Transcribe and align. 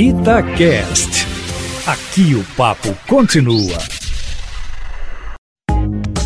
Itacast. 0.00 1.26
Aqui 1.84 2.32
o 2.32 2.44
papo 2.56 2.96
continua. 3.08 3.76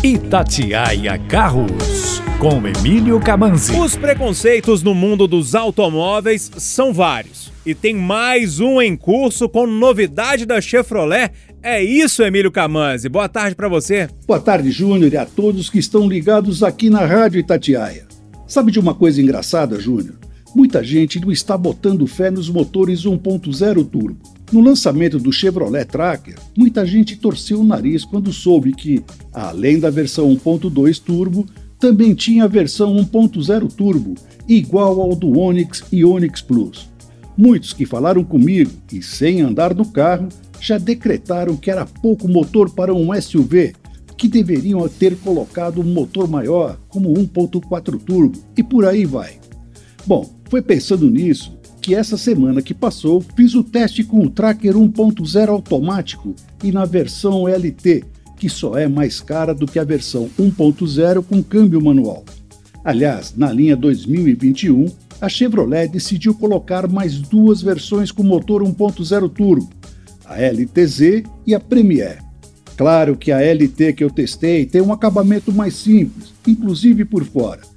Itatiaia 0.03 1.17
Carros, 1.27 2.21
com 2.37 2.67
Emílio 2.67 3.19
Camanzi. 3.19 3.75
Os 3.75 3.95
preconceitos 3.95 4.83
no 4.83 4.93
mundo 4.93 5.25
dos 5.25 5.55
automóveis 5.55 6.51
são 6.55 6.93
vários. 6.93 7.51
E 7.65 7.73
tem 7.73 7.95
mais 7.95 8.59
um 8.59 8.79
em 8.79 8.95
curso 8.95 9.49
com 9.49 9.65
novidade 9.65 10.45
da 10.45 10.61
Chevrolet. 10.61 11.31
É 11.63 11.83
isso, 11.83 12.21
Emílio 12.21 12.51
Camanzi. 12.51 13.09
Boa 13.09 13.27
tarde 13.27 13.55
para 13.55 13.67
você. 13.67 14.07
Boa 14.27 14.39
tarde, 14.39 14.69
Júnior, 14.69 15.11
e 15.11 15.17
a 15.17 15.25
todos 15.25 15.71
que 15.71 15.79
estão 15.79 16.07
ligados 16.07 16.61
aqui 16.61 16.91
na 16.91 17.03
Rádio 17.03 17.39
Itatiaia. 17.39 18.05
Sabe 18.45 18.71
de 18.71 18.79
uma 18.79 18.93
coisa 18.93 19.19
engraçada, 19.19 19.79
Júnior? 19.79 20.13
Muita 20.55 20.83
gente 20.83 21.19
não 21.19 21.31
está 21.31 21.57
botando 21.57 22.05
fé 22.05 22.29
nos 22.29 22.47
motores 22.47 23.01
1.0 23.01 23.85
turbo. 23.85 24.17
No 24.51 24.61
lançamento 24.61 25.17
do 25.17 25.31
Chevrolet 25.31 25.85
Tracker, 25.85 26.35
muita 26.55 26.85
gente 26.85 27.15
torceu 27.15 27.61
o 27.61 27.63
nariz 27.63 28.05
quando 28.05 28.31
soube 28.31 28.71
que, 28.71 29.03
além 29.33 29.79
da 29.79 29.89
versão 29.89 30.29
1.2 30.29 31.01
turbo, 31.01 31.47
também 31.79 32.13
tinha 32.13 32.43
a 32.43 32.47
versão 32.47 32.95
1.0 32.95 33.71
turbo, 33.73 34.13
igual 34.47 35.01
ao 35.01 35.15
do 35.15 35.39
Onix 35.39 35.83
e 35.91 36.05
Onix 36.05 36.39
Plus. 36.41 36.87
Muitos 37.35 37.73
que 37.73 37.85
falaram 37.85 38.23
comigo 38.23 38.71
e 38.91 39.01
sem 39.01 39.41
andar 39.41 39.73
no 39.73 39.85
carro 39.85 40.29
já 40.61 40.77
decretaram 40.77 41.57
que 41.57 41.71
era 41.71 41.83
pouco 41.83 42.27
motor 42.27 42.69
para 42.69 42.93
um 42.93 43.09
SUV, 43.19 43.73
que 44.15 44.27
deveriam 44.27 44.87
ter 44.87 45.17
colocado 45.17 45.81
um 45.81 45.83
motor 45.83 46.27
maior, 46.29 46.79
como 46.87 47.11
1.4 47.11 47.99
turbo, 47.99 48.39
e 48.55 48.61
por 48.61 48.85
aí 48.85 49.03
vai. 49.03 49.42
Bom, 50.05 50.29
foi 50.49 50.61
pensando 50.61 51.09
nisso 51.09 51.57
que 51.81 51.95
essa 51.95 52.17
semana 52.17 52.61
que 52.61 52.73
passou 52.73 53.23
fiz 53.35 53.55
o 53.55 53.63
teste 53.63 54.03
com 54.03 54.19
o 54.19 54.29
Tracker 54.29 54.73
1.0 54.73 55.49
automático 55.49 56.35
e 56.61 56.71
na 56.71 56.85
versão 56.85 57.47
LT, 57.47 58.03
que 58.37 58.49
só 58.49 58.77
é 58.77 58.87
mais 58.87 59.21
cara 59.21 59.53
do 59.53 59.65
que 59.65 59.79
a 59.79 59.83
versão 59.83 60.29
1.0 60.39 61.23
com 61.23 61.41
câmbio 61.41 61.81
manual. 61.81 62.25
Aliás, 62.83 63.33
na 63.35 63.51
linha 63.51 63.77
2021, 63.77 64.87
a 65.21 65.29
Chevrolet 65.29 65.87
decidiu 65.87 66.33
colocar 66.33 66.87
mais 66.89 67.19
duas 67.19 67.61
versões 67.61 68.11
com 68.11 68.23
motor 68.23 68.61
1.0 68.61 69.29
turbo, 69.29 69.69
a 70.25 70.35
LTZ 70.35 71.23
e 71.47 71.55
a 71.55 71.59
Premier. 71.61 72.19
Claro 72.75 73.15
que 73.15 73.31
a 73.31 73.39
LT 73.39 73.93
que 73.93 74.03
eu 74.03 74.09
testei 74.09 74.65
tem 74.65 74.81
um 74.81 74.91
acabamento 74.91 75.53
mais 75.53 75.75
simples, 75.75 76.33
inclusive 76.45 77.05
por 77.05 77.23
fora 77.23 77.72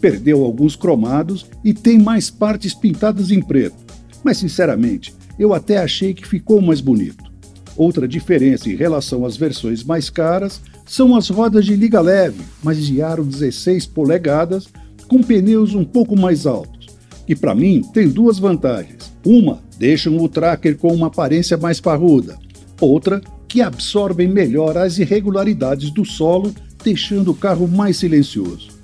perdeu 0.00 0.44
alguns 0.44 0.74
cromados 0.74 1.46
e 1.64 1.74
tem 1.74 1.98
mais 1.98 2.30
partes 2.30 2.74
pintadas 2.74 3.30
em 3.30 3.40
preto. 3.40 3.76
Mas, 4.24 4.38
sinceramente, 4.38 5.14
eu 5.38 5.54
até 5.54 5.78
achei 5.78 6.14
que 6.14 6.26
ficou 6.26 6.60
mais 6.60 6.80
bonito. 6.80 7.30
Outra 7.76 8.06
diferença 8.06 8.68
em 8.68 8.74
relação 8.74 9.24
às 9.24 9.36
versões 9.36 9.82
mais 9.84 10.10
caras 10.10 10.60
são 10.84 11.14
as 11.14 11.28
rodas 11.28 11.64
de 11.64 11.76
liga 11.76 12.00
leve, 12.00 12.42
mas 12.62 12.84
de 12.84 13.00
aro 13.00 13.24
16 13.24 13.86
polegadas, 13.86 14.68
com 15.08 15.22
pneus 15.22 15.74
um 15.74 15.84
pouco 15.84 16.18
mais 16.18 16.46
altos. 16.46 16.88
E 17.28 17.34
para 17.34 17.54
mim 17.54 17.80
tem 17.92 18.08
duas 18.08 18.38
vantagens. 18.38 19.12
Uma, 19.24 19.62
deixam 19.78 20.16
o 20.18 20.28
tracker 20.28 20.76
com 20.76 20.92
uma 20.92 21.06
aparência 21.06 21.56
mais 21.56 21.80
parruda. 21.80 22.36
Outra, 22.80 23.20
que 23.46 23.62
absorvem 23.62 24.28
melhor 24.28 24.76
as 24.76 24.98
irregularidades 24.98 25.90
do 25.90 26.04
solo, 26.04 26.52
deixando 26.82 27.30
o 27.30 27.34
carro 27.34 27.68
mais 27.68 27.96
silencioso. 27.96 28.79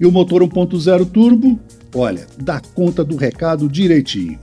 E 0.00 0.06
o 0.06 0.12
motor 0.12 0.42
1.0 0.42 1.10
turbo, 1.10 1.58
olha, 1.94 2.26
dá 2.42 2.60
conta 2.74 3.04
do 3.04 3.16
recado 3.16 3.68
direitinho. 3.68 4.38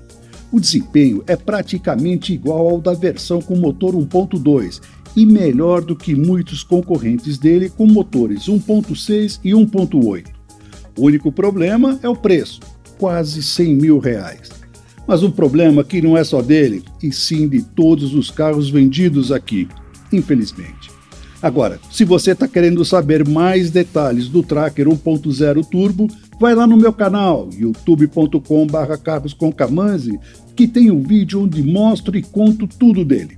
O 0.52 0.60
desempenho 0.60 1.24
é 1.28 1.36
praticamente 1.36 2.34
igual 2.34 2.68
ao 2.68 2.82
da 2.82 2.94
versão 2.94 3.42
com 3.42 3.56
motor 3.56 3.94
1.2 3.94 4.82
e 5.16 5.26
melhor 5.26 5.82
do 5.82 5.96
que 5.96 6.16
muitos 6.16 6.64
concorrentes 6.64 7.38
dele 7.38 7.70
com 7.70 7.86
motores 7.86 8.48
1.6 8.48 9.40
e 9.44 9.52
1.8. 9.52 10.26
O 10.98 11.06
único 11.06 11.32
problema 11.32 12.00
é 12.04 12.10
o 12.10 12.16
preço, 12.16 12.60
quase 12.98 13.42
100 13.42 13.76
mil 13.76 14.00
reais. 14.00 14.50
Mas 15.08 15.24
um 15.24 15.32
problema 15.32 15.84
que 15.84 16.02
não 16.02 16.18
é 16.18 16.24
só 16.24 16.42
dele, 16.42 16.84
e 17.02 17.12
sim 17.12 17.48
de 17.48 17.62
todos 17.62 18.14
os 18.14 18.30
carros 18.30 18.70
vendidos 18.70 19.32
aqui, 19.32 19.68
infelizmente. 20.12 20.91
Agora, 21.42 21.80
se 21.90 22.06
você 22.06 22.32
está 22.32 22.48
querendo 22.48 22.86
saber 22.86 23.28
mais 23.28 23.72
detalhes 23.72 24.28
do 24.28 24.44
Tracker 24.44 24.88
1.0 24.88 25.66
Turbo, 25.66 26.08
vai 26.40 26.54
lá 26.54 26.68
no 26.68 26.78
meu 26.78 26.94
canal, 26.94 27.50
youtube.com.br 27.52 28.98
carrosconcamanzi, 29.04 30.20
que 30.56 30.68
tem 30.68 30.92
um 30.92 31.02
vídeo 31.02 31.42
onde 31.42 31.64
mostro 31.64 32.16
e 32.16 32.22
conto 32.22 32.68
tudo 32.68 33.04
dele. 33.04 33.38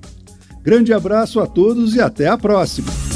Grande 0.62 0.94
abraço 0.94 1.40
a 1.40 1.48
todos 1.48 1.96
e 1.96 2.02
até 2.02 2.28
a 2.28 2.38
próxima! 2.38 3.13